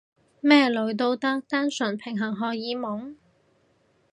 [0.39, 1.39] 咩女都得？
[1.47, 3.15] 單純平衡荷爾蒙？